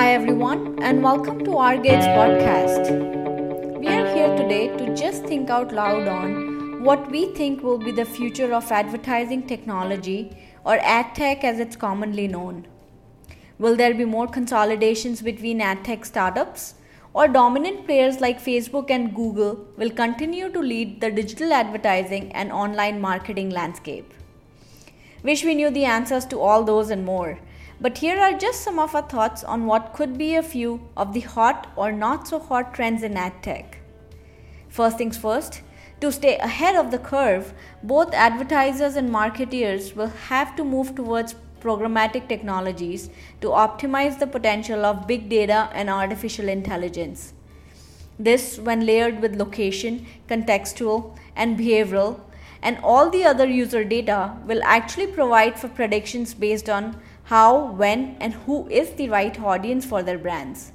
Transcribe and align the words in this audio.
Hi, 0.00 0.14
everyone, 0.14 0.82
and 0.82 1.02
welcome 1.02 1.44
to 1.44 1.58
our 1.58 1.76
Gates 1.76 2.06
podcast. 2.06 2.86
We 3.78 3.86
are 3.86 4.14
here 4.14 4.34
today 4.34 4.74
to 4.78 4.96
just 4.96 5.24
think 5.24 5.50
out 5.50 5.74
loud 5.74 6.08
on 6.08 6.82
what 6.82 7.10
we 7.10 7.34
think 7.34 7.62
will 7.62 7.76
be 7.76 7.92
the 7.92 8.06
future 8.06 8.54
of 8.54 8.72
advertising 8.72 9.46
technology, 9.46 10.34
or 10.64 10.78
ad 10.78 11.14
tech 11.14 11.44
as 11.44 11.60
it's 11.60 11.76
commonly 11.76 12.26
known. 12.28 12.66
Will 13.58 13.76
there 13.76 13.92
be 13.92 14.06
more 14.06 14.26
consolidations 14.26 15.20
between 15.20 15.60
ad 15.60 15.84
tech 15.84 16.06
startups? 16.06 16.76
Or 17.12 17.28
dominant 17.28 17.84
players 17.84 18.22
like 18.22 18.42
Facebook 18.42 18.90
and 18.90 19.14
Google 19.14 19.66
will 19.76 19.90
continue 19.90 20.50
to 20.50 20.60
lead 20.60 21.02
the 21.02 21.10
digital 21.10 21.52
advertising 21.52 22.32
and 22.32 22.50
online 22.50 23.02
marketing 23.02 23.50
landscape? 23.50 24.14
Wish 25.22 25.44
we 25.44 25.54
knew 25.54 25.68
the 25.68 25.84
answers 25.84 26.24
to 26.24 26.40
all 26.40 26.64
those 26.64 26.88
and 26.88 27.04
more. 27.04 27.38
But 27.82 27.96
here 27.98 28.20
are 28.20 28.36
just 28.36 28.60
some 28.60 28.78
of 28.78 28.94
our 28.94 29.08
thoughts 29.08 29.42
on 29.42 29.64
what 29.64 29.94
could 29.94 30.18
be 30.18 30.34
a 30.34 30.42
few 30.42 30.86
of 30.98 31.14
the 31.14 31.20
hot 31.20 31.72
or 31.76 31.90
not 31.90 32.28
so 32.28 32.38
hot 32.38 32.74
trends 32.74 33.02
in 33.02 33.16
ad 33.16 33.42
tech. 33.42 33.78
First 34.68 34.98
things 34.98 35.16
first, 35.16 35.62
to 36.00 36.12
stay 36.12 36.36
ahead 36.36 36.76
of 36.76 36.90
the 36.90 36.98
curve, 36.98 37.54
both 37.82 38.12
advertisers 38.12 38.96
and 38.96 39.10
marketeers 39.10 39.96
will 39.96 40.12
have 40.28 40.54
to 40.56 40.64
move 40.64 40.94
towards 40.94 41.34
programmatic 41.60 42.28
technologies 42.28 43.08
to 43.40 43.48
optimize 43.48 44.18
the 44.18 44.26
potential 44.26 44.84
of 44.84 45.06
big 45.06 45.28
data 45.30 45.70
and 45.72 45.88
artificial 45.88 46.48
intelligence. 46.48 47.32
This, 48.18 48.58
when 48.58 48.84
layered 48.84 49.22
with 49.22 49.36
location, 49.36 50.06
contextual, 50.28 51.16
and 51.34 51.58
behavioral, 51.58 52.20
and 52.62 52.78
all 52.82 53.10
the 53.10 53.24
other 53.24 53.46
user 53.46 53.84
data, 53.84 54.36
will 54.46 54.60
actually 54.64 55.06
provide 55.06 55.58
for 55.58 55.68
predictions 55.68 56.34
based 56.34 56.68
on 56.68 57.00
how, 57.24 57.72
when, 57.72 58.16
and 58.20 58.34
who 58.34 58.68
is 58.68 58.90
the 58.92 59.08
right 59.08 59.40
audience 59.40 59.86
for 59.86 60.02
their 60.02 60.18
brands. 60.18 60.72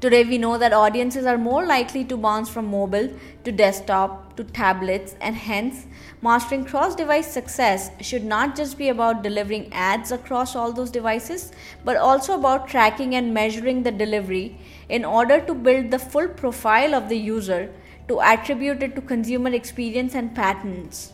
Today, 0.00 0.22
we 0.24 0.36
know 0.36 0.58
that 0.58 0.74
audiences 0.74 1.24
are 1.24 1.38
more 1.38 1.64
likely 1.64 2.04
to 2.04 2.16
bounce 2.18 2.50
from 2.50 2.66
mobile 2.66 3.08
to 3.44 3.50
desktop 3.50 4.36
to 4.36 4.44
tablets, 4.44 5.16
and 5.20 5.34
hence, 5.34 5.86
mastering 6.20 6.64
cross 6.64 6.94
device 6.94 7.32
success 7.32 7.90
should 8.02 8.22
not 8.22 8.54
just 8.54 8.76
be 8.76 8.90
about 8.90 9.22
delivering 9.22 9.72
ads 9.72 10.12
across 10.12 10.54
all 10.54 10.72
those 10.72 10.90
devices, 10.90 11.52
but 11.84 11.96
also 11.96 12.34
about 12.34 12.68
tracking 12.68 13.14
and 13.14 13.32
measuring 13.32 13.82
the 13.82 13.90
delivery 13.90 14.58
in 14.90 15.06
order 15.06 15.40
to 15.40 15.54
build 15.54 15.90
the 15.90 15.98
full 15.98 16.28
profile 16.28 16.94
of 16.94 17.08
the 17.08 17.16
user 17.16 17.72
to 18.08 18.20
attribute 18.20 18.82
it 18.82 18.94
to 18.94 19.00
consumer 19.00 19.50
experience 19.50 20.14
and 20.14 20.34
patterns. 20.34 21.12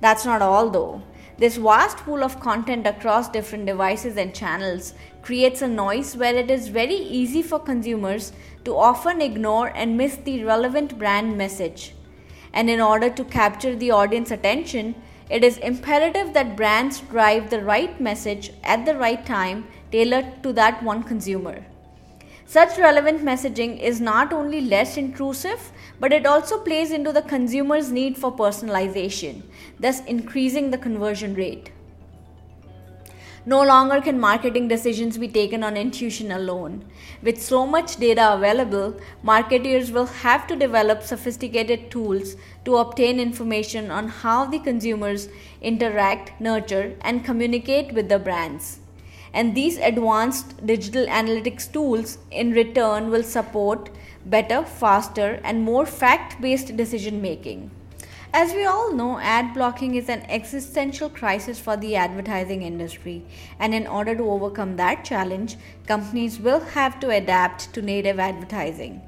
That's 0.00 0.24
not 0.24 0.42
all 0.42 0.70
though. 0.70 1.02
This 1.38 1.56
vast 1.56 1.96
pool 1.98 2.22
of 2.22 2.38
content 2.38 2.86
across 2.86 3.30
different 3.30 3.64
devices 3.64 4.16
and 4.18 4.34
channels 4.34 4.92
creates 5.22 5.62
a 5.62 5.68
noise 5.68 6.14
where 6.14 6.34
it 6.34 6.50
is 6.50 6.68
very 6.68 6.94
easy 6.94 7.40
for 7.40 7.58
consumers 7.58 8.32
to 8.64 8.76
often 8.76 9.22
ignore 9.22 9.68
and 9.68 9.96
miss 9.96 10.16
the 10.16 10.44
relevant 10.44 10.98
brand 10.98 11.38
message. 11.38 11.94
And 12.52 12.68
in 12.68 12.80
order 12.80 13.08
to 13.08 13.24
capture 13.24 13.74
the 13.74 13.90
audience 13.90 14.30
attention, 14.30 14.94
it 15.30 15.44
is 15.44 15.56
imperative 15.58 16.34
that 16.34 16.56
brands 16.56 17.00
drive 17.00 17.48
the 17.48 17.64
right 17.64 17.98
message 18.00 18.52
at 18.62 18.84
the 18.84 18.96
right 18.96 19.24
time 19.24 19.66
tailored 19.90 20.42
to 20.42 20.52
that 20.54 20.82
one 20.82 21.04
consumer. 21.04 21.64
Such 22.52 22.78
relevant 22.78 23.24
messaging 23.24 23.78
is 23.78 24.00
not 24.00 24.32
only 24.32 24.60
less 24.60 24.96
intrusive, 24.96 25.70
but 26.00 26.12
it 26.12 26.26
also 26.26 26.58
plays 26.58 26.90
into 26.90 27.12
the 27.12 27.22
consumer's 27.22 27.92
need 27.92 28.18
for 28.18 28.32
personalization, 28.36 29.42
thus 29.78 30.04
increasing 30.06 30.72
the 30.72 30.78
conversion 30.86 31.36
rate. 31.36 31.70
No 33.46 33.62
longer 33.62 34.00
can 34.00 34.18
marketing 34.18 34.66
decisions 34.66 35.16
be 35.16 35.28
taken 35.28 35.62
on 35.62 35.76
intuition 35.76 36.32
alone. 36.32 36.84
With 37.22 37.40
so 37.40 37.68
much 37.68 37.98
data 37.98 38.34
available, 38.34 38.96
marketers 39.22 39.92
will 39.92 40.06
have 40.06 40.48
to 40.48 40.56
develop 40.56 41.04
sophisticated 41.04 41.88
tools 41.88 42.34
to 42.64 42.78
obtain 42.78 43.20
information 43.20 43.92
on 43.92 44.08
how 44.08 44.44
the 44.46 44.58
consumers 44.58 45.28
interact, 45.62 46.32
nurture, 46.40 46.96
and 47.02 47.24
communicate 47.24 47.92
with 47.92 48.08
the 48.08 48.18
brands 48.18 48.79
and 49.32 49.54
these 49.54 49.78
advanced 49.78 50.66
digital 50.66 51.06
analytics 51.06 51.70
tools 51.72 52.18
in 52.30 52.52
return 52.52 53.10
will 53.10 53.22
support 53.22 53.90
better, 54.26 54.64
faster, 54.64 55.40
and 55.44 55.62
more 55.62 55.86
fact 55.86 56.40
based 56.40 56.76
decision 56.76 57.22
making. 57.22 57.70
As 58.32 58.52
we 58.52 58.64
all 58.64 58.92
know, 58.92 59.18
ad 59.18 59.54
blocking 59.54 59.96
is 59.96 60.08
an 60.08 60.22
existential 60.28 61.10
crisis 61.10 61.58
for 61.58 61.76
the 61.76 61.96
advertising 61.96 62.62
industry, 62.62 63.24
and 63.58 63.74
in 63.74 63.88
order 63.88 64.14
to 64.14 64.30
overcome 64.30 64.76
that 64.76 65.04
challenge, 65.04 65.56
companies 65.86 66.38
will 66.38 66.60
have 66.60 67.00
to 67.00 67.10
adapt 67.10 67.72
to 67.74 67.82
native 67.82 68.20
advertising. 68.20 69.02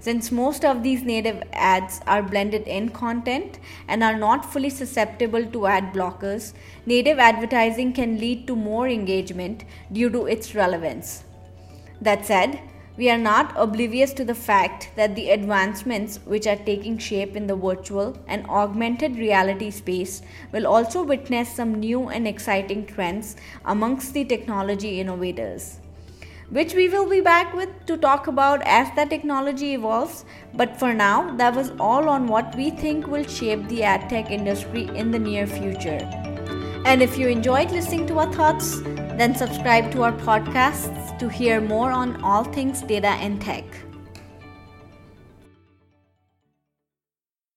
Since 0.00 0.30
most 0.30 0.64
of 0.64 0.82
these 0.82 1.02
native 1.02 1.42
ads 1.52 2.00
are 2.06 2.22
blended 2.22 2.66
in 2.66 2.90
content 2.90 3.58
and 3.88 4.02
are 4.02 4.16
not 4.16 4.50
fully 4.52 4.70
susceptible 4.70 5.44
to 5.46 5.66
ad 5.66 5.92
blockers, 5.92 6.52
native 6.86 7.18
advertising 7.18 7.92
can 7.92 8.18
lead 8.18 8.46
to 8.46 8.56
more 8.56 8.88
engagement 8.88 9.64
due 9.92 10.10
to 10.10 10.26
its 10.26 10.54
relevance. 10.54 11.24
That 12.00 12.24
said, 12.24 12.60
we 12.96 13.08
are 13.10 13.18
not 13.18 13.52
oblivious 13.56 14.12
to 14.14 14.24
the 14.24 14.34
fact 14.34 14.90
that 14.96 15.14
the 15.14 15.30
advancements 15.30 16.18
which 16.24 16.48
are 16.48 16.56
taking 16.56 16.98
shape 16.98 17.36
in 17.36 17.46
the 17.46 17.54
virtual 17.54 18.18
and 18.26 18.44
augmented 18.46 19.16
reality 19.16 19.70
space 19.70 20.20
will 20.50 20.66
also 20.66 21.04
witness 21.04 21.54
some 21.54 21.74
new 21.74 22.08
and 22.08 22.26
exciting 22.26 22.84
trends 22.86 23.36
amongst 23.64 24.14
the 24.14 24.24
technology 24.24 24.98
innovators 24.98 25.78
which 26.50 26.74
we 26.74 26.88
will 26.88 27.08
be 27.08 27.20
back 27.20 27.52
with 27.54 27.68
to 27.86 27.96
talk 27.96 28.26
about 28.26 28.62
as 28.64 28.88
the 28.96 29.04
technology 29.04 29.74
evolves. 29.74 30.24
But 30.54 30.78
for 30.78 30.94
now, 30.94 31.36
that 31.36 31.54
was 31.54 31.72
all 31.78 32.08
on 32.08 32.26
what 32.26 32.54
we 32.56 32.70
think 32.70 33.06
will 33.06 33.24
shape 33.24 33.68
the 33.68 33.82
ad 33.82 34.08
tech 34.08 34.30
industry 34.30 34.88
in 34.94 35.10
the 35.10 35.18
near 35.18 35.46
future. 35.46 36.00
And 36.84 37.02
if 37.02 37.18
you 37.18 37.28
enjoyed 37.28 37.70
listening 37.70 38.06
to 38.06 38.18
our 38.20 38.32
thoughts, 38.32 38.80
then 39.18 39.34
subscribe 39.34 39.90
to 39.92 40.04
our 40.04 40.12
podcasts 40.12 41.18
to 41.18 41.28
hear 41.28 41.60
more 41.60 41.90
on 41.90 42.22
all 42.22 42.44
things 42.44 42.82
data 42.82 43.08
and 43.08 43.40
tech. 43.42 43.64